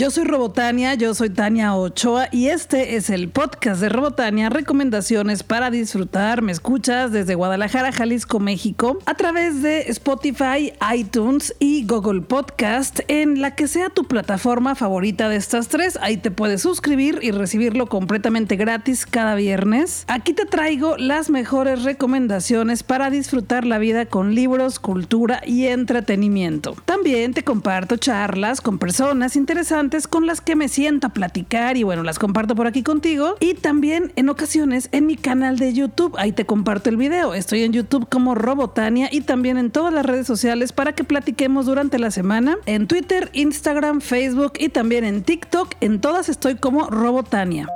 [0.00, 5.42] Yo soy Robotania, yo soy Tania Ochoa y este es el podcast de Robotania, recomendaciones
[5.42, 6.40] para disfrutar.
[6.40, 13.42] Me escuchas desde Guadalajara, Jalisco, México, a través de Spotify, iTunes y Google Podcast, en
[13.42, 15.98] la que sea tu plataforma favorita de estas tres.
[16.00, 20.06] Ahí te puedes suscribir y recibirlo completamente gratis cada viernes.
[20.08, 26.74] Aquí te traigo las mejores recomendaciones para disfrutar la vida con libros, cultura y entretenimiento.
[26.86, 31.82] También te comparto charlas con personas interesantes con las que me siento a platicar y
[31.82, 33.36] bueno, las comparto por aquí contigo.
[33.40, 37.34] Y también en ocasiones en mi canal de YouTube, ahí te comparto el video.
[37.34, 41.66] Estoy en YouTube como Robotania y también en todas las redes sociales para que platiquemos
[41.66, 42.56] durante la semana.
[42.66, 45.74] En Twitter, Instagram, Facebook y también en TikTok.
[45.80, 47.66] En todas estoy como Robotania.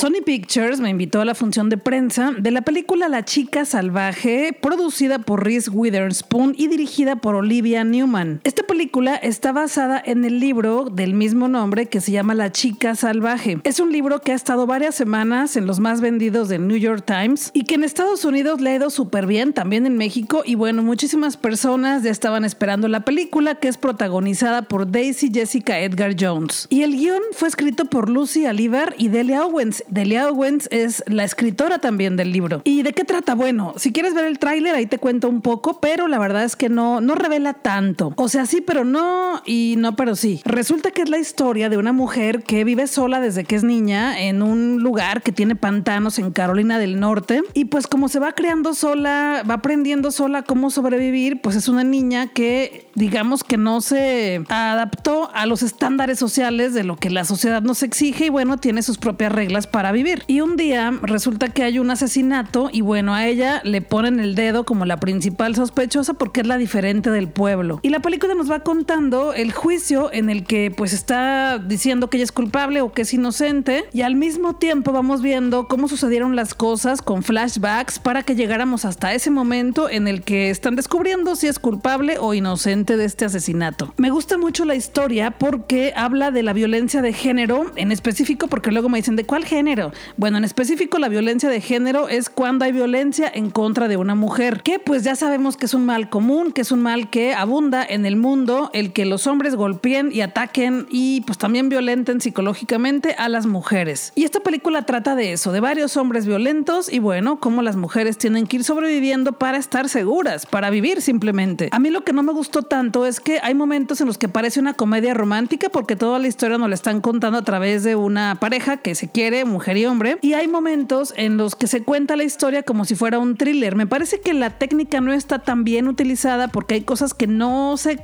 [0.00, 4.56] Sony Pictures me invitó a la función de prensa de la película La chica salvaje,
[4.58, 8.40] producida por Reese Witherspoon y dirigida por Olivia Newman.
[8.44, 12.94] Esta película está basada en el libro del mismo nombre que se llama La chica
[12.94, 13.58] salvaje.
[13.62, 17.04] Es un libro que ha estado varias semanas en los más vendidos del New York
[17.04, 20.54] Times y que en Estados Unidos le ha ido súper bien, también en México y
[20.54, 26.16] bueno, muchísimas personas ya estaban esperando la película que es protagonizada por Daisy Jessica Edgar
[26.18, 26.68] Jones.
[26.70, 31.24] Y el guion fue escrito por Lucy Alivar y Delia Owens Delia Owens es la
[31.24, 32.62] escritora también del libro.
[32.64, 33.34] ¿Y de qué trata?
[33.34, 36.56] Bueno, si quieres ver el tráiler, ahí te cuento un poco, pero la verdad es
[36.56, 38.12] que no, no revela tanto.
[38.16, 40.40] O sea, sí, pero no, y no, pero sí.
[40.44, 44.20] Resulta que es la historia de una mujer que vive sola desde que es niña
[44.20, 47.42] en un lugar que tiene pantanos en Carolina del Norte.
[47.54, 51.84] Y pues como se va creando sola, va aprendiendo sola cómo sobrevivir, pues es una
[51.84, 57.24] niña que digamos que no se adaptó a los estándares sociales de lo que la
[57.24, 60.24] sociedad nos exige y bueno, tiene sus propias reglas para para vivir.
[60.26, 64.34] Y un día resulta que hay un asesinato y bueno, a ella le ponen el
[64.34, 67.80] dedo como la principal sospechosa porque es la diferente del pueblo.
[67.82, 72.18] Y la película nos va contando el juicio en el que pues está diciendo que
[72.18, 76.36] ella es culpable o que es inocente y al mismo tiempo vamos viendo cómo sucedieron
[76.36, 81.36] las cosas con flashbacks para que llegáramos hasta ese momento en el que están descubriendo
[81.36, 83.94] si es culpable o inocente de este asesinato.
[83.96, 88.72] Me gusta mucho la historia porque habla de la violencia de género en específico porque
[88.72, 89.69] luego me dicen de cuál género
[90.16, 94.14] bueno, en específico la violencia de género es cuando hay violencia en contra de una
[94.14, 97.34] mujer, que pues ya sabemos que es un mal común, que es un mal que
[97.34, 102.20] abunda en el mundo, el que los hombres golpeen y ataquen y pues también violenten
[102.20, 104.12] psicológicamente a las mujeres.
[104.14, 108.18] Y esta película trata de eso, de varios hombres violentos y bueno, cómo las mujeres
[108.18, 111.68] tienen que ir sobreviviendo para estar seguras, para vivir simplemente.
[111.72, 114.28] A mí lo que no me gustó tanto es que hay momentos en los que
[114.28, 117.94] parece una comedia romántica porque toda la historia nos la están contando a través de
[117.94, 121.82] una pareja que se quiere, mujer y hombre, y hay momentos en los que se
[121.82, 123.76] cuenta la historia como si fuera un thriller.
[123.76, 127.76] Me parece que la técnica no está tan bien utilizada porque hay cosas que no
[127.76, 127.98] se,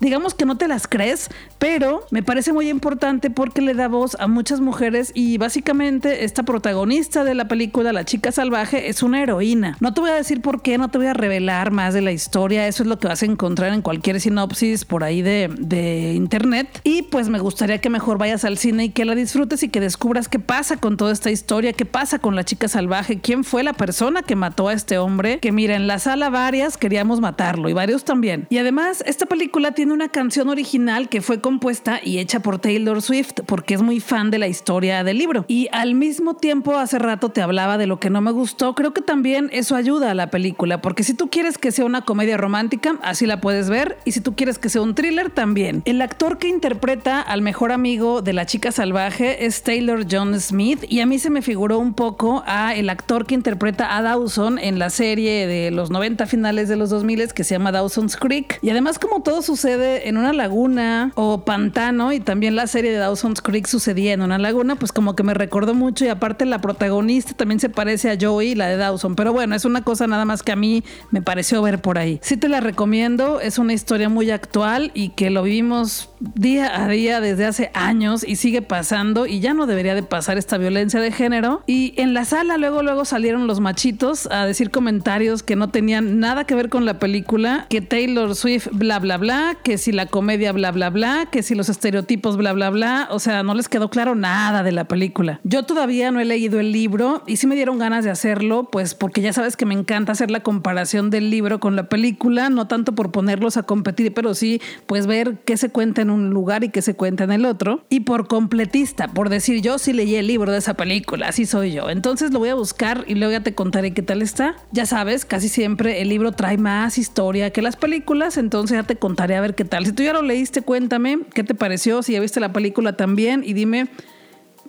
[0.00, 1.28] digamos que no te las crees,
[1.58, 6.42] pero me parece muy importante porque le da voz a muchas mujeres y básicamente esta
[6.42, 9.76] protagonista de la película, la chica salvaje, es una heroína.
[9.80, 12.12] No te voy a decir por qué, no te voy a revelar más de la
[12.12, 16.80] historia, eso es lo que vas a encontrar en cualquier sinopsis por ahí de internet.
[16.82, 19.80] Y pues me gustaría que mejor vayas al cine y que la disfrutes y que
[19.80, 23.62] descubras qué pasa con toda esta historia, qué pasa con la chica salvaje, quién fue
[23.62, 27.68] la persona que mató a este hombre, que mira, en la sala varias queríamos matarlo
[27.68, 28.46] y varios también.
[28.50, 33.02] Y además, esta película tiene una canción original que fue compuesta y hecha por Taylor
[33.02, 35.44] Swift porque es muy fan de la historia del libro.
[35.48, 38.94] Y al mismo tiempo, hace rato te hablaba de lo que no me gustó, creo
[38.94, 42.36] que también eso ayuda a la película, porque si tú quieres que sea una comedia
[42.36, 45.82] romántica, así la puedes ver, y si tú quieres que sea un thriller, también.
[45.84, 50.57] El actor que interpreta al mejor amigo de la chica salvaje es Taylor John Smith
[50.58, 54.58] y a mí se me figuró un poco a el actor que interpreta a Dawson
[54.58, 58.58] en la serie de los 90 finales de los 2000 que se llama Dawson's Creek.
[58.62, 62.98] Y además como todo sucede en una laguna o pantano y también la serie de
[62.98, 66.60] Dawson's Creek sucedía en una laguna, pues como que me recordó mucho y aparte la
[66.60, 69.16] protagonista también se parece a Joey, la de Dawson.
[69.16, 72.18] Pero bueno, es una cosa nada más que a mí me pareció ver por ahí.
[72.22, 76.88] Sí te la recomiendo, es una historia muy actual y que lo vivimos día a
[76.88, 81.00] día desde hace años y sigue pasando y ya no debería de pasar esta violencia
[81.00, 81.62] de género.
[81.66, 86.20] Y en la sala luego, luego salieron los machitos a decir comentarios que no tenían
[86.20, 90.06] nada que ver con la película, que Taylor Swift bla, bla, bla, que si la
[90.06, 93.08] comedia bla, bla, bla, que si los estereotipos bla, bla, bla.
[93.10, 95.40] O sea, no les quedó claro nada de la película.
[95.44, 98.94] Yo todavía no he leído el libro y sí me dieron ganas de hacerlo, pues
[98.94, 102.66] porque ya sabes que me encanta hacer la comparación del libro con la película, no
[102.66, 106.64] tanto por ponerlos a competir, pero sí, pues ver qué se cuenta en un lugar
[106.64, 107.84] y qué se cuenta en el otro.
[107.88, 111.72] Y por completista, por decir yo sí leí el libro de esa película, así soy
[111.72, 111.90] yo.
[111.90, 114.56] Entonces lo voy a buscar y luego ya te contaré qué tal está.
[114.72, 118.96] Ya sabes, casi siempre el libro trae más historia que las películas, entonces ya te
[118.96, 119.86] contaré a ver qué tal.
[119.86, 123.42] Si tú ya lo leíste, cuéntame qué te pareció, si ya viste la película también
[123.44, 123.88] y dime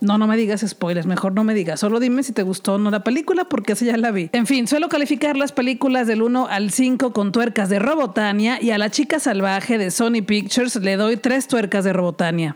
[0.01, 1.79] no, no me digas spoilers, mejor no me digas.
[1.79, 4.29] Solo dime si te gustó o no la película, porque esa ya la vi.
[4.33, 8.71] En fin, suelo calificar las películas del 1 al 5 con tuercas de Robotania y
[8.71, 12.55] a La Chica Salvaje de Sony Pictures le doy tres tuercas de Robotania.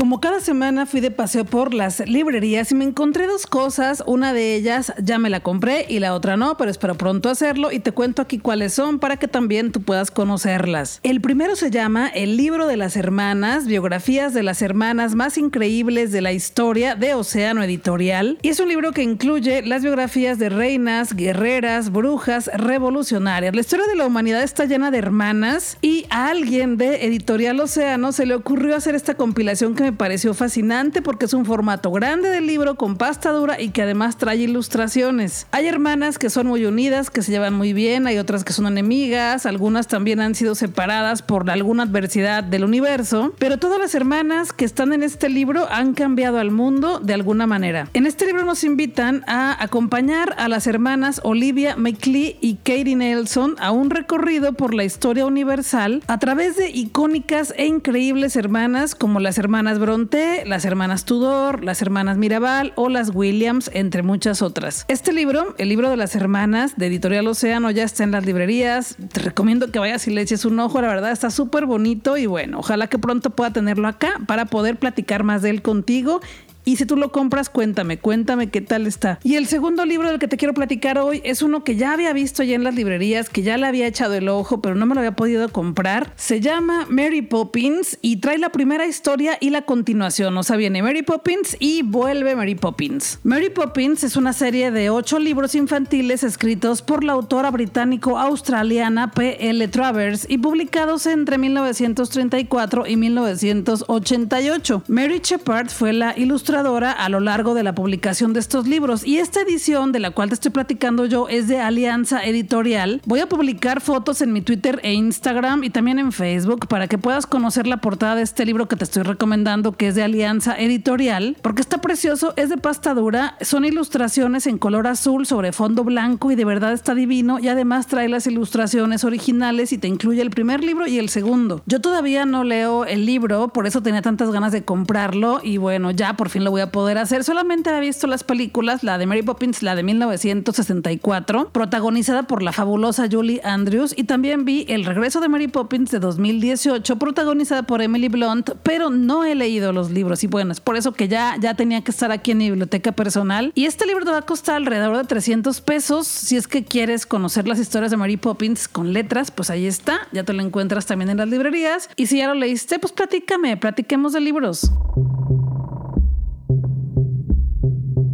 [0.00, 4.02] Como cada semana fui de paseo por las librerías y me encontré dos cosas.
[4.06, 7.70] Una de ellas ya me la compré y la otra no, pero espero pronto hacerlo
[7.70, 11.00] y te cuento aquí cuáles son para que también tú puedas conocerlas.
[11.02, 16.12] El primero se llama El libro de las hermanas, biografías de las hermanas más increíbles
[16.12, 18.38] de la historia de Océano Editorial.
[18.40, 23.54] Y es un libro que incluye las biografías de reinas, guerreras, brujas, revolucionarias.
[23.54, 28.12] La historia de la humanidad está llena de hermanas y a alguien de Editorial Océano
[28.12, 32.28] se le ocurrió hacer esta compilación que me pareció fascinante porque es un formato grande
[32.30, 35.46] del libro con pasta dura y que además trae ilustraciones.
[35.52, 38.66] Hay hermanas que son muy unidas, que se llevan muy bien, hay otras que son
[38.66, 44.52] enemigas, algunas también han sido separadas por alguna adversidad del universo, pero todas las hermanas
[44.52, 47.88] que están en este libro han cambiado al mundo de alguna manera.
[47.94, 53.54] En este libro nos invitan a acompañar a las hermanas Olivia McLean y Katie Nelson
[53.60, 59.20] a un recorrido por la historia universal a través de icónicas e increíbles hermanas como
[59.20, 64.84] las hermanas Bronte, las hermanas Tudor, las hermanas Mirabal o las Williams, entre muchas otras.
[64.88, 68.96] Este libro, el libro de las hermanas de Editorial Océano, ya está en las librerías.
[69.12, 72.26] Te recomiendo que vayas y le eches un ojo, la verdad está súper bonito y
[72.26, 76.20] bueno, ojalá que pronto pueda tenerlo acá para poder platicar más de él contigo
[76.64, 79.18] y si tú lo compras, cuéntame, cuéntame qué tal está.
[79.22, 82.12] Y el segundo libro del que te quiero platicar hoy es uno que ya había
[82.12, 84.94] visto ya en las librerías, que ya le había echado el ojo, pero no me
[84.94, 86.12] lo había podido comprar.
[86.16, 90.36] Se llama Mary Poppins y trae la primera historia y la continuación.
[90.36, 93.18] O sea, viene Mary Poppins y vuelve Mary Poppins.
[93.22, 99.68] Mary Poppins es una serie de ocho libros infantiles escritos por la autora británico-australiana P.L.
[99.68, 104.82] Travers y publicados entre 1934 y 1988.
[104.88, 109.06] Mary Shepard fue la ilustradora a lo largo de la publicación de estos libros.
[109.06, 113.00] Y esta edición de la cual te estoy platicando yo es de Alianza Editorial.
[113.06, 116.98] Voy a publicar fotos en mi Twitter e Instagram y también en Facebook para que
[116.98, 120.58] puedas conocer la portada de este libro que te estoy recomendando, que es de Alianza
[120.58, 125.84] Editorial, porque está precioso, es de pasta dura, son ilustraciones en color azul sobre fondo
[125.84, 130.20] blanco y de verdad está divino y además trae las ilustraciones originales y te incluye
[130.20, 131.62] el primer libro y el segundo.
[131.66, 135.92] Yo todavía no leo el libro, por eso tenía tantas ganas de comprarlo y bueno,
[135.92, 137.24] ya por fin lo voy a poder hacer.
[137.24, 142.52] Solamente había visto las películas, la de Mary Poppins, la de 1964, protagonizada por la
[142.52, 147.82] fabulosa Julie Andrews, y también vi El regreso de Mary Poppins de 2018, protagonizada por
[147.82, 151.36] Emily Blunt, pero no he leído los libros y bueno, es por eso que ya,
[151.40, 153.52] ya tenía que estar aquí en mi biblioteca personal.
[153.54, 156.06] Y este libro te va a costar alrededor de 300 pesos.
[156.06, 160.00] Si es que quieres conocer las historias de Mary Poppins con letras, pues ahí está,
[160.12, 161.88] ya te lo encuentras también en las librerías.
[161.96, 164.70] Y si ya lo leíste, pues platícame, platiquemos de libros.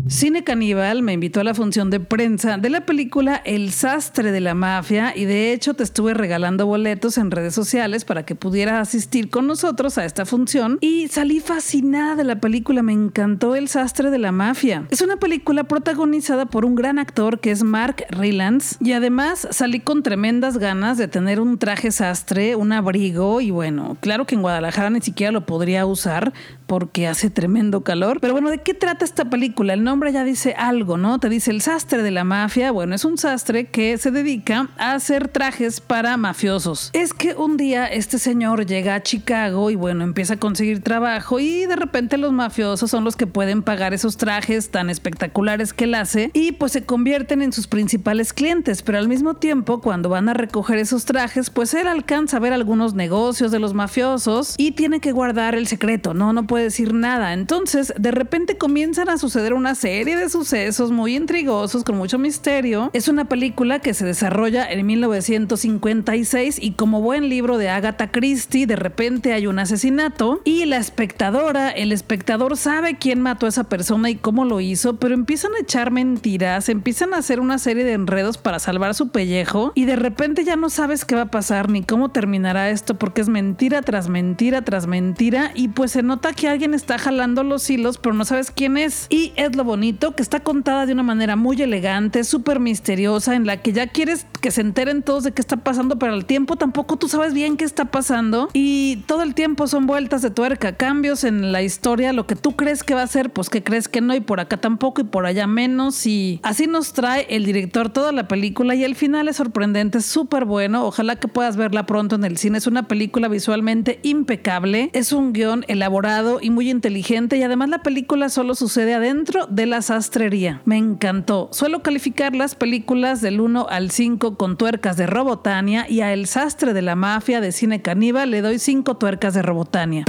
[0.09, 4.41] Cine Caníbal me invitó a la función de prensa de la película El sastre de
[4.41, 8.87] la mafia y de hecho te estuve regalando boletos en redes sociales para que pudieras
[8.87, 13.67] asistir con nosotros a esta función y salí fascinada de la película, me encantó El
[13.67, 14.87] sastre de la mafia.
[14.91, 19.81] Es una película protagonizada por un gran actor que es Mark Rylance y además salí
[19.81, 24.43] con tremendas ganas de tener un traje sastre, un abrigo y bueno, claro que en
[24.43, 26.33] Guadalajara ni siquiera lo podría usar
[26.69, 29.75] porque hace tremendo calor, pero bueno, ¿de qué trata esta película?
[29.75, 31.19] El nombre ya dice algo, ¿no?
[31.19, 32.71] Te dice el sastre de la mafia.
[32.71, 36.91] Bueno, es un sastre que se dedica a hacer trajes para mafiosos.
[36.93, 41.41] Es que un día este señor llega a Chicago y bueno, empieza a conseguir trabajo
[41.41, 45.85] y de repente los mafiosos son los que pueden pagar esos trajes tan espectaculares que
[45.85, 48.83] él hace y pues se convierten en sus principales clientes.
[48.83, 52.53] Pero al mismo tiempo, cuando van a recoger esos trajes, pues él alcanza a ver
[52.53, 56.33] algunos negocios de los mafiosos y tiene que guardar el secreto, ¿no?
[56.33, 57.33] No puede decir nada.
[57.33, 62.91] Entonces, de repente comienzan a suceder unas serie de sucesos muy intrigosos con mucho misterio.
[62.93, 68.67] Es una película que se desarrolla en 1956 y como buen libro de Agatha Christie,
[68.67, 73.63] de repente hay un asesinato y la espectadora, el espectador sabe quién mató a esa
[73.63, 77.85] persona y cómo lo hizo, pero empiezan a echar mentiras, empiezan a hacer una serie
[77.85, 81.31] de enredos para salvar su pellejo y de repente ya no sabes qué va a
[81.31, 86.03] pasar ni cómo terminará esto porque es mentira tras mentira tras mentira y pues se
[86.03, 89.63] nota que alguien está jalando los hilos pero no sabes quién es y es lo
[89.63, 93.75] bonito bonito, que está contada de una manera muy elegante, súper misteriosa, en la que
[93.75, 97.09] ya quieres que se enteren todos de qué está pasando, pero al tiempo tampoco tú
[97.09, 101.53] sabes bien qué está pasando y todo el tiempo son vueltas de tuerca, cambios en
[101.53, 104.15] la historia, lo que tú crees que va a ser, pues que crees que no
[104.15, 108.13] y por acá tampoco y por allá menos y así nos trae el director toda
[108.13, 112.25] la película y el final es sorprendente, súper bueno, ojalá que puedas verla pronto en
[112.25, 117.43] el cine, es una película visualmente impecable, es un guion elaborado y muy inteligente y
[117.43, 120.63] además la película solo sucede adentro la sastrería.
[120.65, 121.49] Me encantó.
[121.53, 126.27] Suelo calificar las películas del 1 al 5 con tuercas de Robotania y a El
[126.27, 130.05] sastre de la mafia de cine caníbal le doy 5 tuercas de Robotania.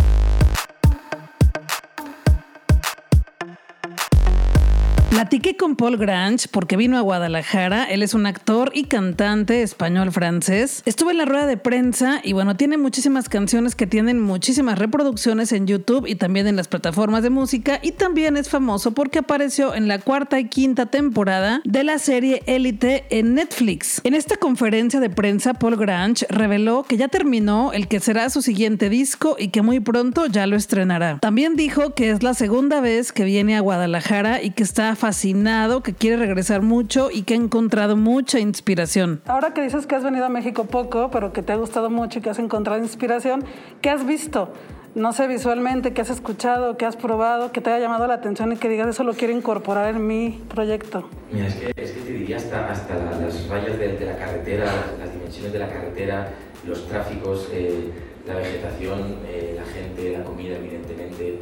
[5.18, 7.86] Platiqué con Paul Grange porque vino a Guadalajara.
[7.86, 10.84] Él es un actor y cantante español-francés.
[10.86, 15.54] Estuve en la rueda de prensa y bueno, tiene muchísimas canciones que tienen muchísimas reproducciones
[15.54, 17.80] en YouTube y también en las plataformas de música.
[17.82, 22.44] Y también es famoso porque apareció en la cuarta y quinta temporada de la serie
[22.46, 24.02] Élite en Netflix.
[24.04, 28.44] En esta conferencia de prensa, Paul Grange reveló que ya terminó el que será su
[28.44, 31.18] siguiente disco y que muy pronto ya lo estrenará.
[31.18, 35.84] También dijo que es la segunda vez que viene a Guadalajara y que está fascinado,
[35.84, 39.22] que quiere regresar mucho y que ha encontrado mucha inspiración.
[39.26, 42.20] Ahora que dices que has venido a México poco, pero que te ha gustado mucho
[42.20, 43.46] y que has encontrado inspiración,
[43.82, 44.52] ¿qué has visto?
[44.96, 48.52] No sé, visualmente, ¿qué has escuchado, qué has probado, que te haya llamado la atención
[48.52, 51.10] y que digas eso lo quiero incorporar en mi proyecto.
[51.32, 54.66] Mira, es que, es que te diría hasta, hasta las rayas de, la carretera,
[55.00, 56.34] las, dimensiones de la carretera,
[56.68, 57.92] los tráficos, eh,
[58.28, 61.40] la vegetación, eh, la gente, la comida, evidentemente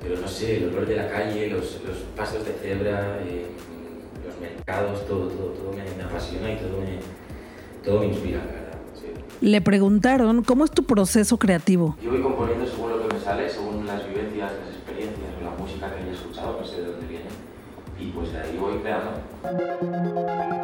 [0.00, 3.46] pero no sé, el olor de la calle, los, los pasos de cebra, eh,
[4.24, 6.98] los mercados, todo, todo, todo me, apasiona y todo me,
[7.84, 8.62] todo me inspira, la verdad.
[9.40, 11.96] Le preguntaron cómo es tu proceso creativo.
[12.02, 15.94] Yo voy componiendo según lo que me sale, según las vivencias, las experiencias la música
[15.94, 17.26] que haya escuchado, no sé de dónde viene,
[17.98, 20.55] y pues de ahí voy creando.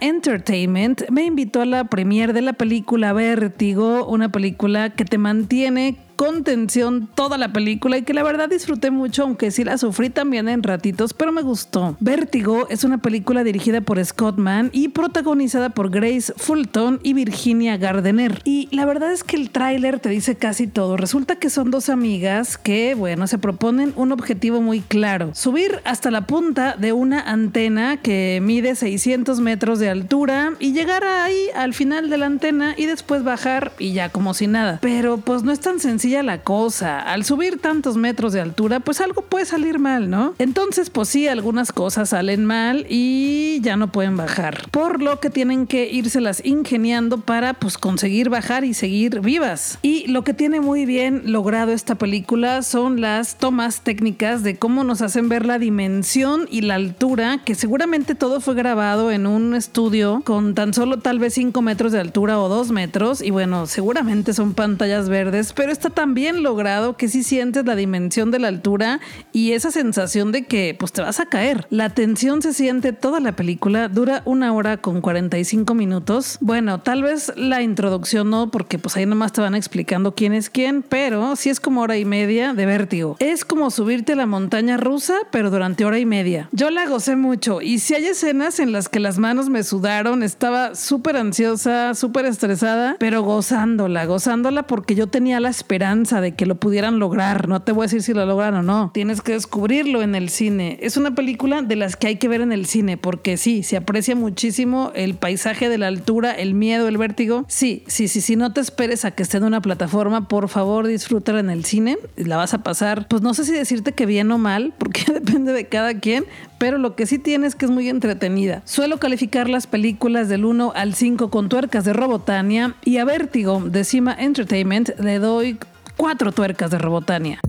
[0.00, 5.96] Entertainment me invitó a la premiere de la película Vértigo, una película que te mantiene
[6.20, 10.10] con tensión toda la película y que la verdad disfruté mucho, aunque sí la sufrí
[10.10, 11.96] también en ratitos, pero me gustó.
[11.98, 17.78] Vértigo es una película dirigida por Scott Mann y protagonizada por Grace Fulton y Virginia
[17.78, 18.42] Gardner.
[18.44, 20.98] Y la verdad es que el tráiler te dice casi todo.
[20.98, 25.30] Resulta que son dos amigas que, bueno, se proponen un objetivo muy claro.
[25.34, 31.02] Subir hasta la punta de una antena que mide 600 metros de altura y llegar
[31.02, 34.80] ahí al final de la antena y después bajar y ya como si nada.
[34.82, 37.00] Pero pues no es tan sencillo la cosa.
[37.00, 40.34] Al subir tantos metros de altura, pues algo puede salir mal, ¿no?
[40.38, 44.68] Entonces, pues sí, algunas cosas salen mal y ya no pueden bajar.
[44.70, 49.78] Por lo que tienen que írselas ingeniando para pues conseguir bajar y seguir vivas.
[49.82, 54.84] Y lo que tiene muy bien logrado esta película son las tomas técnicas de cómo
[54.84, 59.54] nos hacen ver la dimensión y la altura, que seguramente todo fue grabado en un
[59.54, 63.22] estudio con tan solo tal vez 5 metros de altura o 2 metros.
[63.22, 67.76] Y bueno, seguramente son pantallas verdes, pero esta tan bien logrado que si sientes la
[67.76, 69.00] dimensión de la altura
[69.34, 71.66] y esa sensación de que pues te vas a caer.
[71.68, 76.38] La tensión se siente toda la película, dura una hora con 45 minutos.
[76.40, 80.48] Bueno, tal vez la introducción no, porque pues ahí nomás te van explicando quién es
[80.48, 83.16] quién, pero sí es como hora y media de vértigo.
[83.18, 86.48] Es como subirte a la montaña rusa, pero durante hora y media.
[86.50, 90.22] Yo la gocé mucho y si hay escenas en las que las manos me sudaron,
[90.22, 96.44] estaba súper ansiosa, súper estresada, pero gozándola, gozándola porque yo tenía la esperanza de que
[96.44, 97.48] lo pudieran lograr.
[97.48, 98.90] No te voy a decir si lo logran o no.
[98.92, 100.78] Tienes que descubrirlo en el cine.
[100.82, 103.78] Es una película de las que hay que ver en el cine porque sí, se
[103.78, 107.46] aprecia muchísimo el paisaje de la altura, el miedo, el vértigo.
[107.48, 110.86] Sí, sí, sí, sí, no te esperes a que esté en una plataforma, por favor
[110.86, 111.98] disfrútala en el cine.
[112.16, 115.52] La vas a pasar, pues no sé si decirte que bien o mal, porque depende
[115.52, 116.24] de cada quien,
[116.58, 118.62] pero lo que sí tiene es que es muy entretenida.
[118.66, 123.62] Suelo calificar las películas del 1 al 5 con tuercas de Robotania y a Vértigo
[123.64, 125.58] de Cima Entertainment le doy
[126.00, 127.40] cuatro tuercas de Robotania.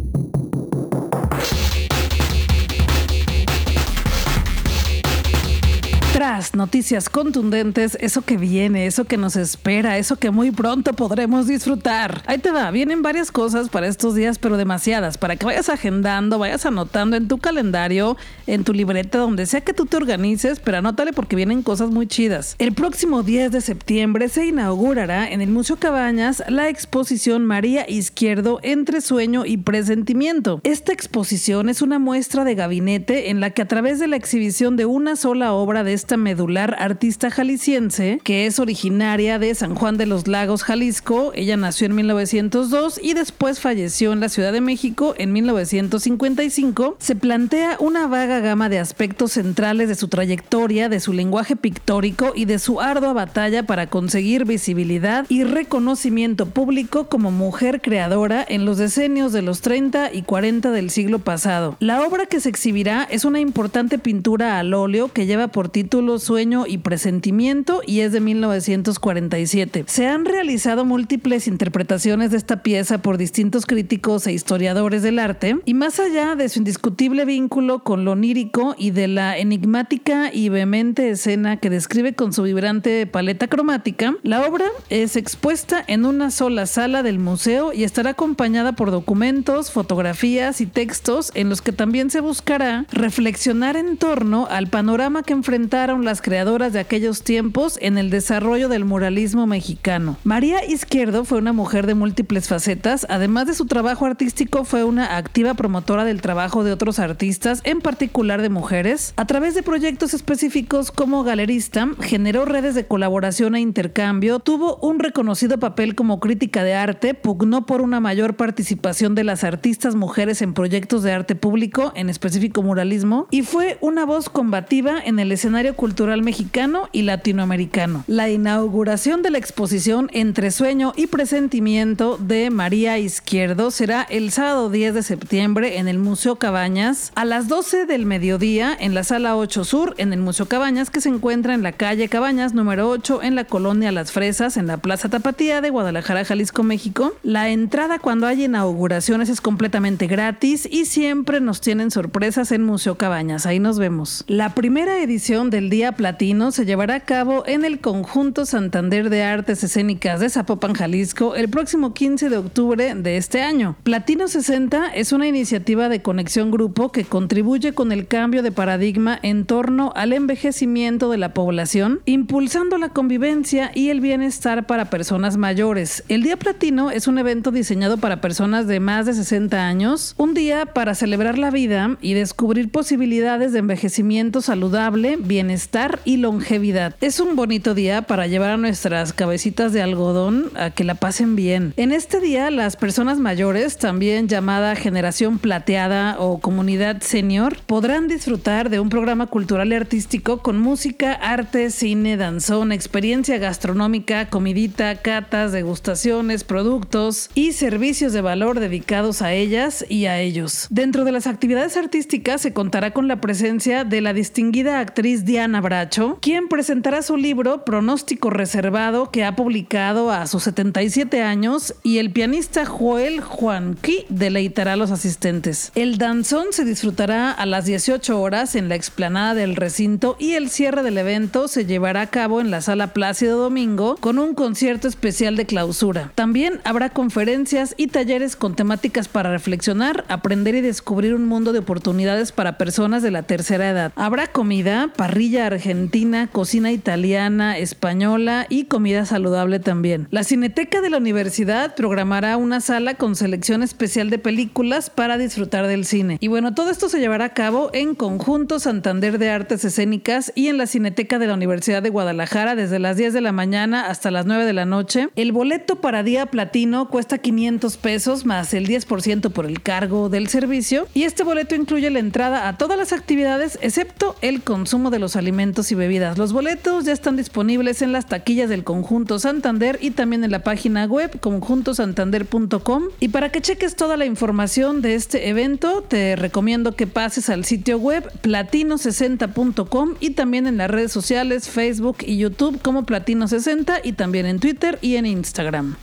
[6.21, 12.21] Noticias contundentes, eso que viene, eso que nos espera, eso que muy pronto podremos disfrutar.
[12.27, 16.37] Ahí te va, vienen varias cosas para estos días, pero demasiadas, para que vayas agendando,
[16.37, 20.77] vayas anotando en tu calendario, en tu libreta, donde sea que tú te organices, pero
[20.77, 22.55] anótale porque vienen cosas muy chidas.
[22.59, 28.59] El próximo 10 de septiembre se inaugurará en el Museo Cabañas la exposición María Izquierdo
[28.61, 30.61] entre sueño y presentimiento.
[30.63, 34.75] Esta exposición es una muestra de gabinete en la que a través de la exhibición
[34.77, 40.05] de una sola obra de medular, artista jalisciense, que es originaria de San Juan de
[40.05, 41.31] los Lagos, Jalisco.
[41.35, 46.97] Ella nació en 1902 y después falleció en la Ciudad de México en 1955.
[46.99, 52.33] Se plantea una vaga gama de aspectos centrales de su trayectoria, de su lenguaje pictórico
[52.35, 58.65] y de su ardua batalla para conseguir visibilidad y reconocimiento público como mujer creadora en
[58.65, 61.77] los decenios de los 30 y 40 del siglo pasado.
[61.79, 66.00] La obra que se exhibirá es una importante pintura al óleo que lleva por título
[66.01, 69.83] Sueño y Presentimiento y es de 1947.
[69.87, 75.57] Se han realizado múltiples interpretaciones de esta pieza por distintos críticos e historiadores del arte
[75.63, 80.49] y más allá de su indiscutible vínculo con lo onírico y de la enigmática y
[80.49, 86.31] vehemente escena que describe con su vibrante paleta cromática, la obra es expuesta en una
[86.31, 91.73] sola sala del museo y estará acompañada por documentos, fotografías y textos en los que
[91.73, 97.77] también se buscará reflexionar en torno al panorama que enfrentaron las creadoras de aquellos tiempos
[97.81, 100.17] en el desarrollo del muralismo mexicano.
[100.23, 105.17] María Izquierdo fue una mujer de múltiples facetas, además de su trabajo artístico fue una
[105.17, 109.13] activa promotora del trabajo de otros artistas, en particular de mujeres.
[109.17, 114.99] A través de proyectos específicos como galerista, generó redes de colaboración e intercambio, tuvo un
[114.99, 120.41] reconocido papel como crítica de arte, pugnó por una mayor participación de las artistas mujeres
[120.41, 125.31] en proyectos de arte público, en específico muralismo, y fue una voz combativa en el
[125.31, 128.03] escenario cultural mexicano y latinoamericano.
[128.05, 134.69] La inauguración de la exposición Entre Sueño y Presentimiento de María Izquierdo será el sábado
[134.69, 139.35] 10 de septiembre en el Museo Cabañas a las 12 del mediodía en la sala
[139.35, 143.23] 8 Sur en el Museo Cabañas que se encuentra en la calle Cabañas número 8
[143.23, 147.15] en la colonia Las Fresas en la Plaza Tapatía de Guadalajara, Jalisco, México.
[147.23, 152.99] La entrada cuando hay inauguraciones es completamente gratis y siempre nos tienen sorpresas en Museo
[152.99, 153.47] Cabañas.
[153.47, 154.25] Ahí nos vemos.
[154.27, 159.23] La primera edición del Día Platino se llevará a cabo en el Conjunto Santander de
[159.23, 163.77] Artes Escénicas de Zapopan, Jalisco, el próximo 15 de octubre de este año.
[163.83, 169.17] Platino 60 es una iniciativa de conexión grupo que contribuye con el cambio de paradigma
[169.23, 175.37] en torno al envejecimiento de la población, impulsando la convivencia y el bienestar para personas
[175.37, 176.03] mayores.
[176.09, 180.33] El Día Platino es un evento diseñado para personas de más de 60 años, un
[180.33, 185.60] día para celebrar la vida y descubrir posibilidades de envejecimiento saludable, bienestar
[186.05, 186.95] y longevidad.
[187.01, 191.35] Es un bonito día para llevar a nuestras cabecitas de algodón a que la pasen
[191.35, 191.73] bien.
[191.77, 198.71] En este día, las personas mayores, también llamada generación plateada o comunidad senior, podrán disfrutar
[198.71, 205.51] de un programa cultural y artístico con música, arte, cine, danzón, experiencia gastronómica, comidita, catas,
[205.51, 210.67] degustaciones, productos y servicios de valor dedicados a ellas y a ellos.
[210.71, 215.40] Dentro de las actividades artísticas se contará con la presencia de la distinguida actriz Diana
[215.47, 221.97] Bracho, quien presentará su libro Pronóstico Reservado que ha publicado a sus 77 años y
[221.97, 225.71] el pianista Joel Juanqui deleitará a los asistentes.
[225.73, 230.49] El danzón se disfrutará a las 18 horas en la explanada del recinto y el
[230.49, 234.87] cierre del evento se llevará a cabo en la sala Plácido Domingo con un concierto
[234.87, 236.11] especial de clausura.
[236.13, 241.59] También habrá conferencias y talleres con temáticas para reflexionar, aprender y descubrir un mundo de
[241.59, 243.91] oportunidades para personas de la tercera edad.
[243.95, 250.07] Habrá comida, parrilla argentina, cocina italiana, española y comida saludable también.
[250.11, 255.67] La Cineteca de la Universidad programará una sala con selección especial de películas para disfrutar
[255.67, 256.17] del cine.
[256.19, 260.47] Y bueno, todo esto se llevará a cabo en Conjunto Santander de Artes Escénicas y
[260.47, 264.11] en la Cineteca de la Universidad de Guadalajara desde las 10 de la mañana hasta
[264.11, 265.09] las 9 de la noche.
[265.15, 270.27] El boleto para día platino cuesta 500 pesos más el 10% por el cargo del
[270.27, 274.99] servicio y este boleto incluye la entrada a todas las actividades excepto el consumo de
[274.99, 276.17] los alimentos y bebidas.
[276.17, 280.43] Los boletos ya están disponibles en las taquillas del Conjunto Santander y también en la
[280.43, 286.75] página web conjuntosantander.com y para que cheques toda la información de este evento te recomiendo
[286.75, 292.59] que pases al sitio web platino60.com y también en las redes sociales Facebook y YouTube
[292.61, 295.75] como Platino60 y también en Twitter y en Instagram.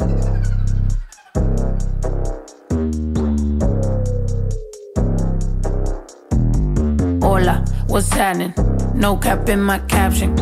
[7.23, 8.68] Hola, what's happening?
[8.99, 10.37] No cap in my caption.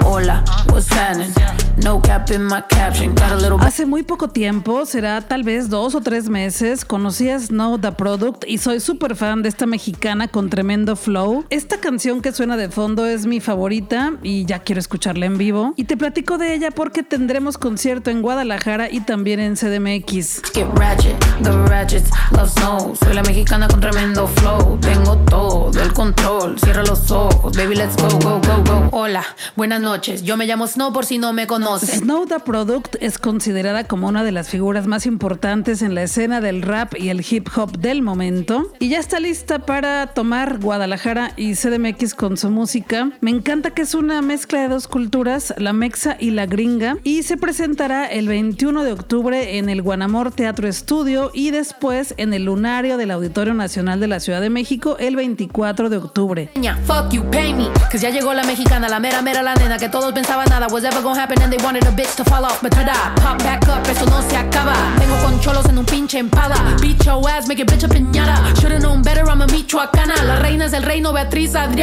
[0.00, 1.55] Hola, what's happening?
[1.82, 3.14] No cap in my caption.
[3.14, 7.28] Got a little Hace muy poco tiempo, será tal vez dos o tres meses, conocí
[7.28, 11.44] a Snow the Product y soy súper fan de esta mexicana con tremendo flow.
[11.50, 15.74] Esta canción que suena de fondo es mi favorita y ya quiero escucharla en vivo.
[15.76, 20.42] Y te platico de ella porque tendremos concierto en Guadalajara y también en CDMX.
[20.54, 22.94] Get ratchet, the ratchets, love snow.
[22.96, 24.78] Soy la mexicana con tremendo flow.
[24.80, 26.58] Tengo todo el control.
[26.58, 28.88] Cierra los ojos, baby, let's go, go, go, go.
[28.92, 29.24] Hola,
[29.56, 30.22] buenas noches.
[30.22, 31.65] Yo me llamo Snow por si no me conoces.
[31.66, 36.40] Snow the Product es considerada como una de las figuras más importantes en la escena
[36.40, 41.32] del rap y el hip hop del momento y ya está lista para tomar Guadalajara
[41.36, 43.10] y CDMX con su música.
[43.20, 47.24] Me encanta que es una mezcla de dos culturas, la mexa y la gringa, y
[47.24, 52.44] se presentará el 21 de octubre en el Guanamor Teatro Estudio y después en el
[52.44, 56.50] Lunario del Auditorio Nacional de la Ciudad de México el 24 de octubre.
[56.86, 57.68] Fuck you, pay me.
[57.90, 59.78] Cause ya llegó la mexicana, la mera, mera, la nena.
[59.78, 61.55] Que todos pensaban nada was ever gonna happen and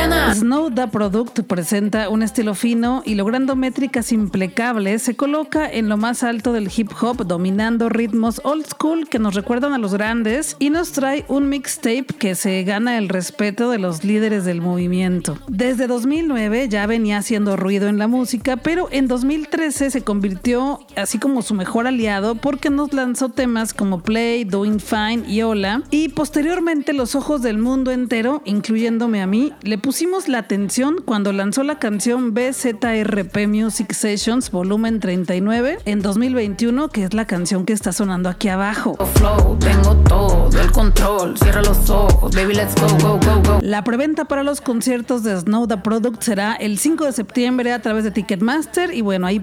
[0.10, 0.34] they.
[0.36, 5.98] Snow the Product presenta un estilo fino y logrando métricas impecables, se coloca en lo
[5.98, 10.56] más alto del hip hop, dominando ritmos old school que nos recuerdan a los grandes
[10.60, 15.38] y nos trae un mixtape que se gana el respeto de los líderes del movimiento.
[15.48, 21.20] Desde 2009 ya venía haciendo ruido en la música, pero en 2013 se convirtió así
[21.20, 26.10] como su mejor aliado porque nos lanzó temas como Play, Doing Fine y Hola y
[26.10, 31.64] posteriormente los ojos del mundo entero, incluyéndome a mí, le pusimos la atención cuando lanzó
[31.64, 37.94] la canción BZRP Music Sessions volumen 39 en 2021, que es la canción que está
[37.94, 38.98] sonando aquí abajo.
[39.16, 41.38] Flow, tengo todo el control.
[41.38, 43.60] Cierra los ojos, baby, let's go, go, go, go.
[43.62, 47.82] La preventa para los conciertos de Snow the Product será el 5 de septiembre a
[47.82, 49.40] través de Ticketmaster y bueno, ahí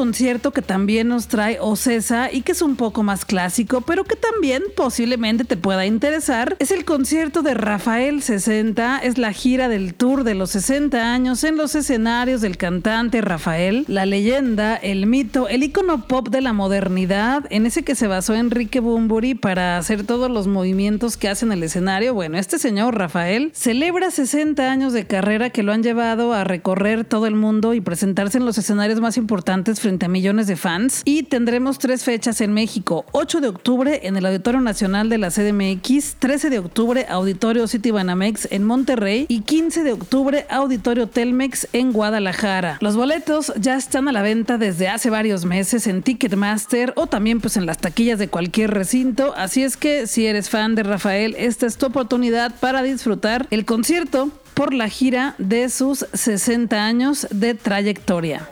[0.00, 4.16] Concierto que también nos trae Ocesa y que es un poco más clásico, pero que
[4.16, 9.00] también posiblemente te pueda interesar, es el concierto de Rafael 60.
[9.00, 13.84] Es la gira del tour de los 60 años en los escenarios del cantante Rafael,
[13.88, 18.34] la leyenda, el mito, el icono pop de la modernidad, en ese que se basó
[18.34, 22.14] Enrique Bumburi para hacer todos los movimientos que hace en el escenario.
[22.14, 27.04] Bueno, este señor Rafael celebra 60 años de carrera que lo han llevado a recorrer
[27.04, 31.02] todo el mundo y presentarse en los escenarios más importantes frente a millones de fans.
[31.04, 35.30] Y tendremos tres fechas en México: 8 de octubre en el Auditorio Nacional de la
[35.30, 41.66] CDMX, 13 de octubre Auditorio City Banamex en Monterrey y 15 de octubre Auditorio Telmex
[41.72, 42.78] en Guadalajara.
[42.80, 47.40] Los boletos ya están a la venta desde hace varios meses en Ticketmaster o también
[47.40, 49.34] pues en las taquillas de cualquier recinto.
[49.36, 53.64] Así es que si eres fan de Rafael, esta es tu oportunidad para disfrutar el
[53.64, 58.48] concierto por la gira de sus 60 años de trayectoria.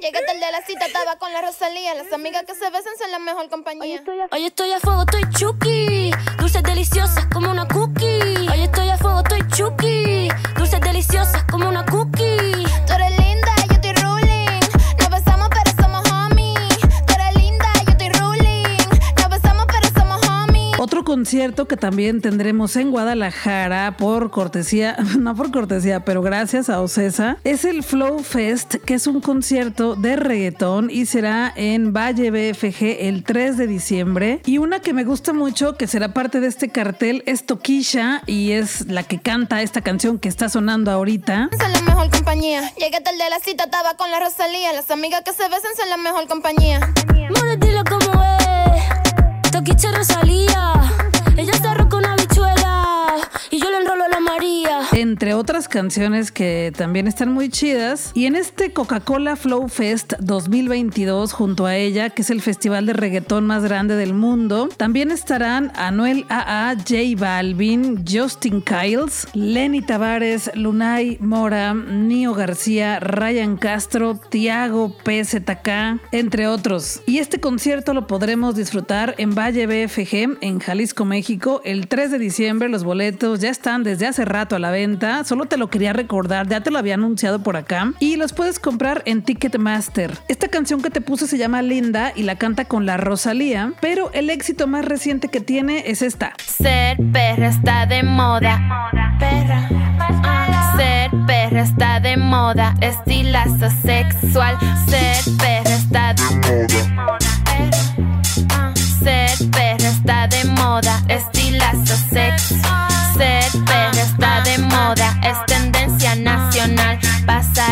[0.00, 1.94] Llegué tarde a la cita, estaba con la Rosalía.
[1.94, 3.84] Las amigas que se besan son la mejor compañía.
[3.84, 6.10] Hoy estoy a fuego, estoy chuki.
[6.38, 8.48] Dulces deliciosas como una cookie.
[8.50, 10.28] Hoy estoy a fuego, estoy chuki.
[10.56, 12.64] Dulces deliciosas como una cookie.
[12.86, 13.19] Tú eres
[21.10, 27.36] concierto que también tendremos en Guadalajara por cortesía, no por cortesía, pero gracias a Ocesa,
[27.42, 33.08] es el Flow Fest, que es un concierto de reggaetón y será en Valle BFG
[33.08, 34.40] el 3 de diciembre.
[34.46, 38.52] Y una que me gusta mucho, que será parte de este cartel, es Toquisha y
[38.52, 41.50] es la que canta esta canción que está sonando ahorita.
[41.58, 42.72] Son la mejor compañía.
[42.76, 44.72] Llegué tarde a la cita, estaba con la Rosalía.
[44.74, 46.78] Las amigas que se besan son la mejor compañía.
[47.58, 49.50] Dilo como es.
[49.50, 50.79] Toquicha Rosalía.
[51.36, 52.19] Ella está roca una
[54.30, 54.82] María.
[54.92, 58.12] entre otras canciones que también están muy chidas.
[58.14, 62.92] Y en este Coca-Cola Flow Fest 2022, junto a ella, que es el festival de
[62.92, 70.50] reggaetón más grande del mundo, también estarán Anuel AA, J Balvin, Justin Kyles, Lenny Tavares,
[70.54, 77.02] Lunay Mora, Nio García, Ryan Castro, Tiago PZK, entre otros.
[77.04, 82.18] Y este concierto lo podremos disfrutar en Valle BFG, en Jalisco, México, el 3 de
[82.20, 82.68] diciembre.
[82.68, 85.24] Los boletos ya están desde hace rato a la venta.
[85.24, 87.92] Solo te lo quería recordar, ya te lo había anunciado por acá.
[87.98, 90.18] Y los puedes comprar en Ticketmaster.
[90.28, 94.10] Esta canción que te puse se llama Linda y la canta con la Rosalía, pero
[94.12, 96.32] el éxito más reciente que tiene es esta.
[96.44, 98.60] Ser perra está de moda.
[99.18, 99.68] Perra.
[100.76, 102.74] Ser perra está de moda.
[102.80, 104.56] Estilazo sexual.
[104.88, 107.19] Ser perra está de moda.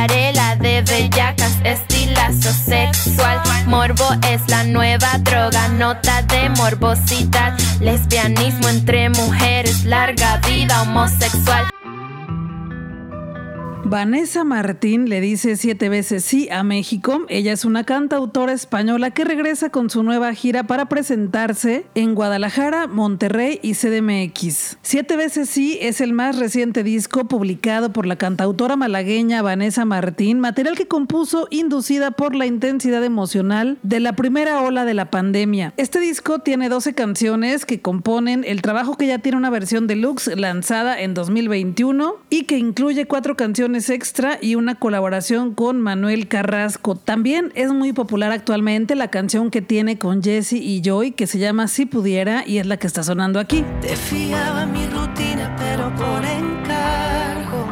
[0.09, 1.53] Pasarela de bellacas.
[1.65, 3.43] Estilazo sexual.
[3.67, 5.69] Morbo es la nueva droga.
[5.69, 7.55] Nota de morbosidad.
[7.81, 9.85] Lesbianismo entre mujeres.
[9.85, 11.69] Larga vida homosexual.
[13.89, 17.25] Vanessa Martín le dice siete veces sí a México.
[17.31, 22.87] Ella es una cantautora española que regresa con su nueva gira para presentarse en Guadalajara,
[22.87, 24.77] Monterrey y CDMX.
[24.83, 30.39] Siete veces sí es el más reciente disco publicado por la cantautora malagueña Vanessa Martín,
[30.39, 35.73] material que compuso inducida por la intensidad emocional de la primera ola de la pandemia.
[35.79, 40.37] Este disco tiene 12 canciones que componen el trabajo que ya tiene una versión deluxe
[40.37, 46.97] lanzada en 2021 y que incluye cuatro canciones extra y una colaboración con Manuel Carrasco.
[46.97, 51.39] También es muy popular actualmente la canción que tiene con Jesse y Joy que se
[51.39, 53.65] llama Si pudiera y es la que está sonando aquí.
[53.81, 57.69] Te fiaba mi rutina, pero por encargo.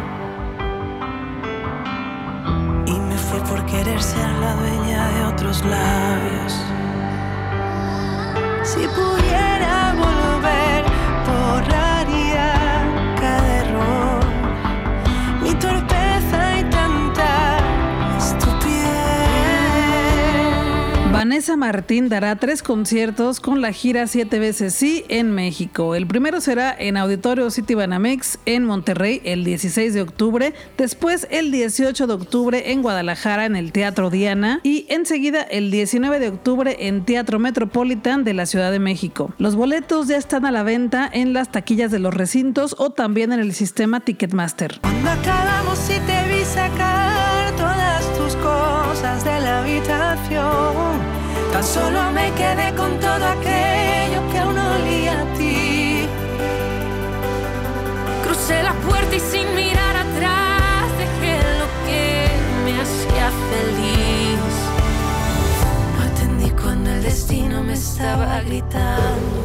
[2.86, 6.54] Y me fui por querer ser la dueña de otros labios.
[8.62, 9.55] Si pudiera
[21.36, 25.94] Vanessa Martín dará tres conciertos con la gira Siete veces sí en México.
[25.94, 31.50] El primero será en Auditorio City Banamex en Monterrey el 16 de octubre, después el
[31.50, 36.74] 18 de octubre en Guadalajara en el Teatro Diana y enseguida el 19 de octubre
[36.88, 39.34] en Teatro Metropolitan de la Ciudad de México.
[39.36, 43.34] Los boletos ya están a la venta en las taquillas de los recintos o también
[43.34, 44.80] en el sistema Ticketmaster.
[45.04, 46.95] Acabamos te vi sacar
[51.62, 56.06] solo me quedé con todo aquello que aún olía a ti.
[58.24, 62.28] Crucé la puerta y sin mirar atrás dejé lo que
[62.64, 64.54] me hacía feliz.
[65.96, 69.36] No atendí cuando el destino me estaba gritando.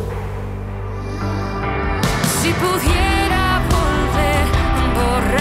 [2.41, 4.45] Si pudiera volver,
[4.95, 5.40] borraría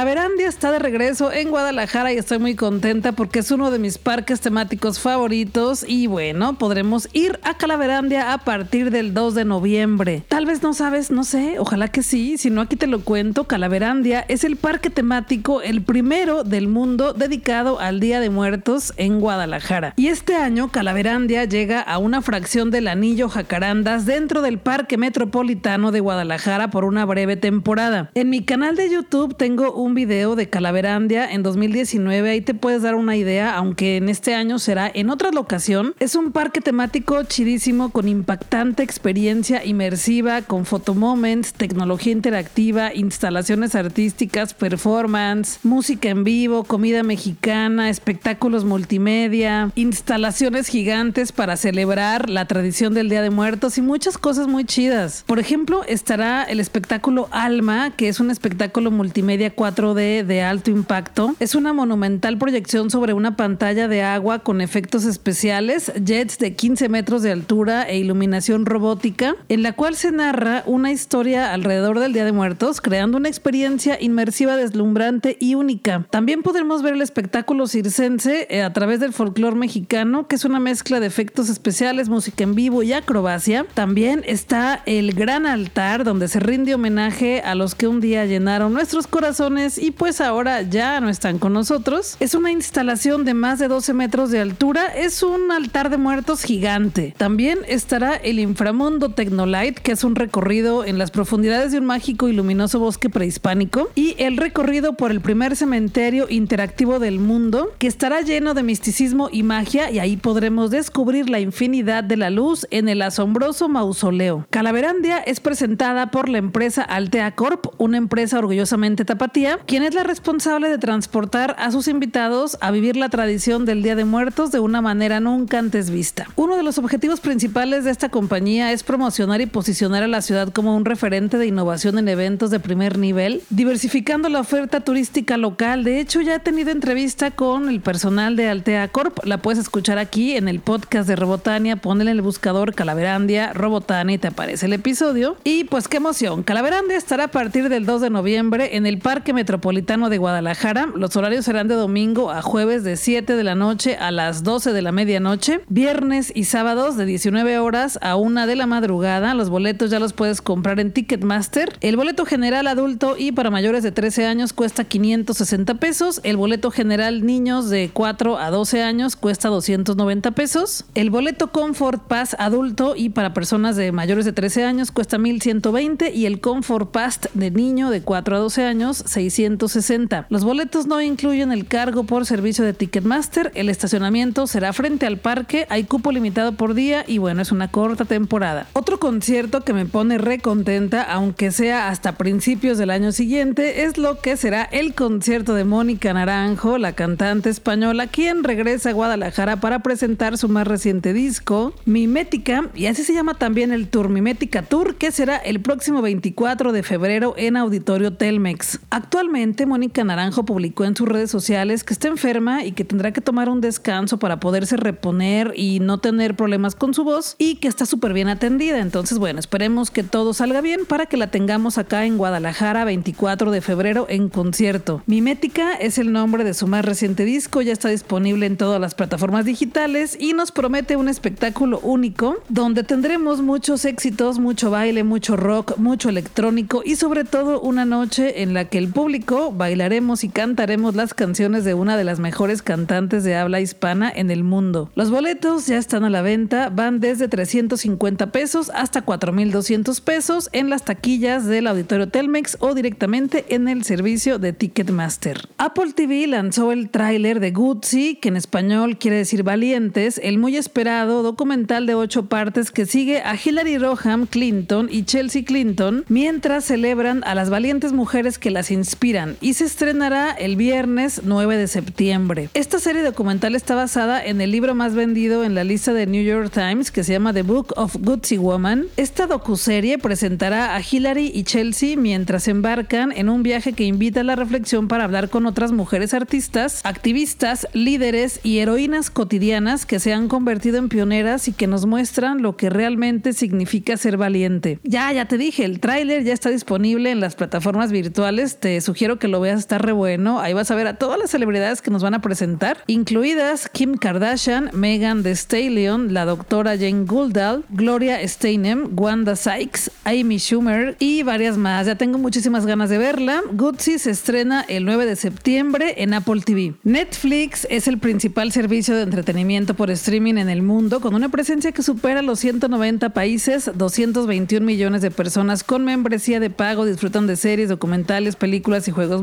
[0.00, 3.98] Calaverandia está de regreso en Guadalajara y estoy muy contenta porque es uno de mis
[3.98, 10.24] parques temáticos favoritos y bueno, podremos ir a Calaverandia a partir del 2 de noviembre.
[10.26, 13.44] Tal vez no sabes, no sé, ojalá que sí, si no aquí te lo cuento,
[13.44, 19.20] Calaverandia es el parque temático el primero del mundo dedicado al Día de Muertos en
[19.20, 19.94] Guadalajara.
[19.96, 25.92] Y este año Calaverandia llega a una fracción del anillo Jacarandas dentro del Parque Metropolitano
[25.92, 28.10] de Guadalajara por una breve temporada.
[28.14, 32.82] En mi canal de YouTube tengo un video de Calaverandia en 2019, ahí te puedes
[32.82, 35.94] dar una idea, aunque en este año será en otra locación.
[35.98, 44.54] Es un parque temático chidísimo con impactante experiencia inmersiva, con photomoments, tecnología interactiva, instalaciones artísticas,
[44.54, 53.08] performance, música en vivo, comida mexicana, espectáculos multimedia, instalaciones gigantes para celebrar la tradición del
[53.08, 55.24] Día de Muertos y muchas cosas muy chidas.
[55.26, 61.34] Por ejemplo, estará el espectáculo Alma, que es un espectáculo multimedia 4D de alto impacto.
[61.40, 66.88] Es una monumental proyección sobre una pantalla de agua con efectos especiales, jets de 15
[66.88, 72.12] metros de altura e iluminación robótica, en la cual se narra una historia alrededor del
[72.12, 76.06] Día de Muertos, creando una experiencia inmersiva, deslumbrante y única.
[76.10, 80.60] También podremos ver el espectáculo circense eh, a través del folclore mexicano, que es una
[80.60, 83.66] mezcla de efectos especiales, música en vivo y acrobacia.
[83.74, 88.72] También está el gran altar donde se rinde homenaje a los que un día llenaron
[88.72, 92.16] nuestros corazones y pues ahora ya no están con nosotros.
[92.20, 96.42] Es una instalación de más de 12 metros de altura, es un altar de muertos
[96.42, 97.14] gigante.
[97.16, 102.28] También estará el inframundo Technolite, que es un recorrido en las profundidades de un mágico
[102.28, 107.86] y luminoso bosque prehispánico, y el recorrido por el primer cementerio interactivo del mundo, que
[107.86, 112.66] estará lleno de misticismo y magia, y ahí podremos descubrir la infinidad de la luz
[112.70, 114.46] en el asombroso mausoleo.
[114.50, 119.99] Calaverandia es presentada por la empresa Altea Corp, una empresa orgullosamente tapatía, quien es la
[120.04, 124.60] responsable de transportar a sus invitados a vivir la tradición del Día de Muertos de
[124.60, 126.26] una manera nunca antes vista.
[126.36, 130.52] Uno de los objetivos principales de esta compañía es promocionar y posicionar a la ciudad
[130.52, 135.84] como un referente de innovación en eventos de primer nivel, diversificando la oferta turística local.
[135.84, 139.18] De hecho, ya he tenido entrevista con el personal de Altea Corp.
[139.24, 141.76] La puedes escuchar aquí en el podcast de Robotania.
[141.76, 145.36] Ponle en el buscador Calaverandia, Robotania y te aparece el episodio.
[145.44, 146.42] Y pues qué emoción.
[146.42, 150.88] Calaverandia estará a partir del 2 de noviembre en el Parque Metropolitano de Guadalajara.
[150.94, 154.72] Los horarios serán de domingo a jueves de 7 de la noche a las 12
[154.72, 159.34] de la medianoche, viernes y sábados de 19 horas a 1 de la madrugada.
[159.34, 161.76] Los boletos ya los puedes comprar en Ticketmaster.
[161.80, 166.20] El boleto general adulto y para mayores de 13 años cuesta 560 pesos.
[166.22, 170.84] El boleto general niños de 4 a 12 años cuesta 290 pesos.
[170.94, 176.12] El boleto Comfort Pass adulto y para personas de mayores de 13 años cuesta 1120
[176.12, 179.79] y el Comfort Pass de niño de 4 a 12 años 660.
[180.28, 183.50] Los boletos no incluyen el cargo por servicio de Ticketmaster.
[183.54, 185.66] El estacionamiento será frente al parque.
[185.70, 188.66] Hay cupo limitado por día y bueno, es una corta temporada.
[188.72, 194.20] Otro concierto que me pone recontenta, aunque sea hasta principios del año siguiente, es lo
[194.20, 199.80] que será el concierto de Mónica Naranjo, la cantante española, quien regresa a Guadalajara para
[199.80, 204.96] presentar su más reciente disco, Mimética, y así se llama también el tour Mimética Tour,
[204.96, 208.80] que será el próximo 24 de febrero en Auditorio Telmex.
[208.90, 213.20] Actualmente, Mónica Naranjo publicó en sus redes sociales que está enferma y que tendrá que
[213.20, 217.68] tomar un descanso para poderse reponer y no tener problemas con su voz y que
[217.68, 218.80] está súper bien atendida.
[218.80, 223.52] Entonces, bueno, esperemos que todo salga bien para que la tengamos acá en Guadalajara 24
[223.52, 225.04] de febrero en concierto.
[225.06, 228.96] Mimética es el nombre de su más reciente disco, ya está disponible en todas las
[228.96, 235.36] plataformas digitales y nos promete un espectáculo único donde tendremos muchos éxitos, mucho baile, mucho
[235.36, 240.30] rock, mucho electrónico y sobre todo una noche en la que el público bailaremos y
[240.30, 244.90] cantaremos las canciones de una de las mejores cantantes de habla hispana en el mundo.
[244.94, 250.70] Los boletos ya están a la venta, van desde 350 pesos hasta 4.200 pesos en
[250.70, 255.46] las taquillas del Auditorio Telmex o directamente en el servicio de Ticketmaster.
[255.58, 260.56] Apple TV lanzó el tráiler de Gucci, que en español quiere decir valientes, el muy
[260.56, 266.64] esperado documental de ocho partes que sigue a Hillary Roham Clinton y Chelsea Clinton mientras
[266.64, 272.50] celebran a las valientes mujeres que las inspiran se estrenará el viernes 9 de septiembre.
[272.54, 276.22] Esta serie documental está basada en el libro más vendido en la lista de New
[276.22, 278.86] York Times que se llama The Book of Gucci Woman.
[278.96, 284.24] Esta docuserie presentará a Hillary y Chelsea mientras embarcan en un viaje que invita a
[284.24, 290.12] la reflexión para hablar con otras mujeres artistas, activistas, líderes y heroínas cotidianas que se
[290.12, 294.78] han convertido en pioneras y que nos muestran lo que realmente significa ser valiente.
[294.84, 298.58] Ya, ya te dije, el tráiler ya está disponible en las plataformas virtuales.
[298.58, 300.40] Te sugiero que lo veas, está re bueno.
[300.40, 303.94] Ahí vas a ver a todas las celebridades que nos van a presentar, incluidas Kim
[303.94, 311.22] Kardashian, Megan Thee Stallion, la doctora Jane Goodall, Gloria Steinem, Wanda Sykes, Amy Schumer y
[311.22, 311.86] varias más.
[311.86, 313.42] Ya tengo muchísimas ganas de verla.
[313.52, 316.74] Gucci se estrena el 9 de septiembre en Apple TV.
[316.84, 321.72] Netflix es el principal servicio de entretenimiento por streaming en el mundo, con una presencia
[321.72, 327.36] que supera los 190 países, 221 millones de personas con membresía de pago disfrutan de
[327.36, 329.22] series, documentales, películas y juegos.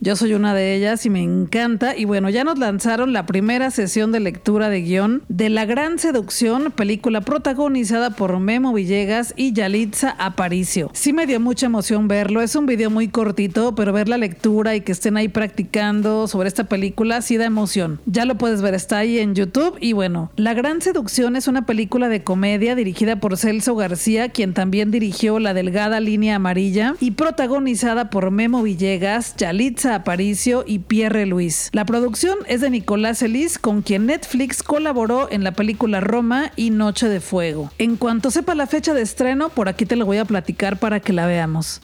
[0.00, 1.96] Yo soy una de ellas y me encanta.
[1.96, 5.98] Y bueno, ya nos lanzaron la primera sesión de lectura de guion de La Gran
[5.98, 10.90] Seducción, película protagonizada por Memo Villegas y Yalitza Aparicio.
[10.94, 12.40] Sí me dio mucha emoción verlo.
[12.40, 16.48] Es un video muy cortito, pero ver la lectura y que estén ahí practicando sobre
[16.48, 18.00] esta película sí da emoción.
[18.06, 19.76] Ya lo puedes ver, está ahí en YouTube.
[19.80, 24.54] Y bueno, La Gran Seducción es una película de comedia dirigida por Celso García, quien
[24.54, 31.26] también dirigió La Delgada Línea Amarilla y protagonizada por Memo Villegas, Yalitza Aparicio y Pierre
[31.26, 31.70] Luis.
[31.72, 36.70] La producción es de Nicolás Elis, con quien Netflix colaboró en la película Roma y
[36.70, 37.70] Noche de Fuego.
[37.78, 41.00] En cuanto sepa la fecha de estreno, por aquí te lo voy a platicar para
[41.00, 41.82] que la veamos.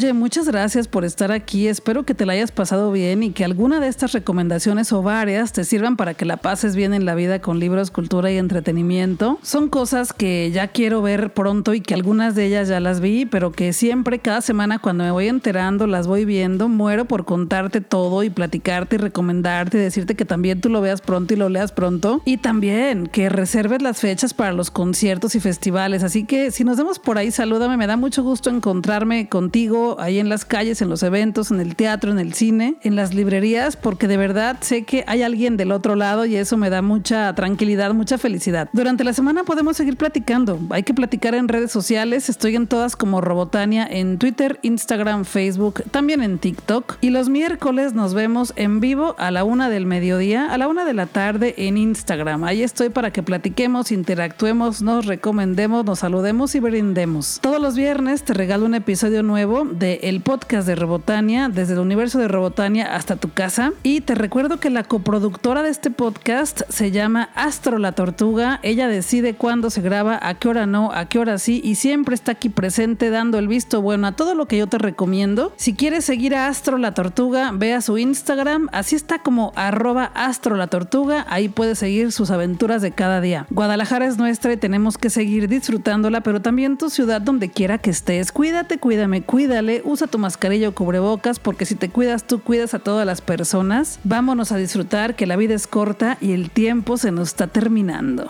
[0.00, 1.68] Oye, muchas gracias por estar aquí.
[1.68, 5.52] Espero que te la hayas pasado bien y que alguna de estas recomendaciones o varias
[5.52, 9.38] te sirvan para que la pases bien en la vida con libros, cultura y entretenimiento.
[9.42, 13.26] Son cosas que ya quiero ver pronto y que algunas de ellas ya las vi,
[13.26, 16.70] pero que siempre, cada semana, cuando me voy enterando, las voy viendo.
[16.70, 21.02] Muero por contarte todo y platicarte y recomendarte y decirte que también tú lo veas
[21.02, 22.22] pronto y lo leas pronto.
[22.24, 26.02] Y también que reserves las fechas para los conciertos y festivales.
[26.02, 27.76] Así que si nos vemos por ahí, salúdame.
[27.76, 31.74] Me da mucho gusto encontrarme contigo ahí en las calles, en los eventos, en el
[31.74, 35.72] teatro, en el cine, en las librerías, porque de verdad sé que hay alguien del
[35.72, 38.68] otro lado y eso me da mucha tranquilidad, mucha felicidad.
[38.72, 40.58] Durante la semana podemos seguir platicando.
[40.70, 42.28] Hay que platicar en redes sociales.
[42.28, 46.98] Estoy en todas como Robotania en Twitter, Instagram, Facebook, también en TikTok.
[47.00, 50.84] Y los miércoles nos vemos en vivo a la una del mediodía, a la una
[50.84, 52.44] de la tarde en Instagram.
[52.44, 57.38] Ahí estoy para que platiquemos, interactuemos, nos recomendemos, nos saludemos y brindemos.
[57.40, 61.80] Todos los viernes te regalo un episodio nuevo de el podcast de Robotania, desde el
[61.80, 63.72] universo de Robotania hasta tu casa.
[63.82, 68.60] Y te recuerdo que la coproductora de este podcast se llama Astro la Tortuga.
[68.62, 72.14] Ella decide cuándo se graba, a qué hora no, a qué hora sí, y siempre
[72.14, 75.52] está aquí presente dando el visto bueno a todo lo que yo te recomiendo.
[75.56, 80.12] Si quieres seguir a Astro la Tortuga, ve a su Instagram, así está como arroba
[80.14, 83.46] Astro la Tortuga, ahí puedes seguir sus aventuras de cada día.
[83.50, 87.88] Guadalajara es nuestra y tenemos que seguir disfrutándola, pero también tu ciudad donde quiera que
[87.88, 88.30] estés.
[88.30, 92.78] Cuídate, cuídame, cuídale, usa tu mascarilla o cubrebocas, porque si te cuidas tú, cuidas a
[92.78, 93.98] todas las personas.
[94.04, 98.28] Vámonos a disfrutar que la vida es corta y el tiempo se nos está terminando.